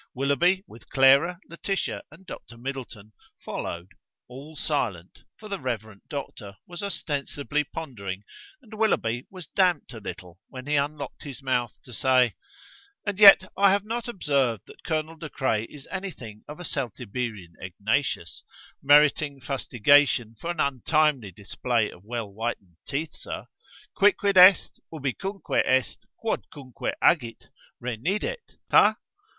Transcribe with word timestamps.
Willoughby, 0.15 0.63
with 0.65 0.89
Clara, 0.89 1.39
Laetitia, 1.47 2.01
and 2.11 2.25
Dr. 2.25 2.57
Middleton, 2.57 3.13
followed, 3.37 3.91
all 4.27 4.55
silent, 4.55 5.19
for 5.37 5.47
the 5.47 5.59
Rev. 5.59 6.01
Doctor 6.09 6.57
was 6.65 6.81
ostensibly 6.81 7.63
pondering; 7.63 8.23
and 8.63 8.73
Willoughby 8.73 9.27
was 9.29 9.45
damped 9.49 9.93
a 9.93 9.99
little 9.99 10.39
when 10.47 10.65
he 10.65 10.75
unlocked 10.75 11.21
his 11.23 11.43
mouth 11.43 11.73
to 11.83 11.93
say: 11.93 12.33
"And 13.05 13.19
yet 13.19 13.51
I 13.55 13.71
have 13.71 13.85
not 13.85 14.07
observed 14.07 14.63
that 14.65 14.83
Colonel 14.83 15.17
de 15.17 15.29
Craye 15.29 15.65
is 15.65 15.87
anything 15.91 16.45
of 16.47 16.59
a 16.59 16.63
Celtiberian 16.63 17.53
Egnatius 17.61 18.41
meriting 18.81 19.39
fustigation 19.39 20.33
for 20.39 20.49
an 20.49 20.59
untimely 20.59 21.29
display 21.29 21.91
of 21.91 22.03
well 22.03 22.27
whitened 22.31 22.77
teeth, 22.87 23.13
sir: 23.13 23.45
'quicquid 23.95 24.35
est, 24.37 24.79
ubicunque 24.91 25.61
est, 25.63 26.07
quodcunque 26.17 26.91
agit, 27.03 27.49
renidet:': 27.79 28.57
ha? 28.71 28.95